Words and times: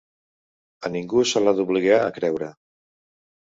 A 0.89 0.91
ningú 0.95 1.27
se 1.33 1.43
l'ha 1.45 1.55
d'obligar 1.61 2.01
a 2.07 2.11
creure. 2.19 2.51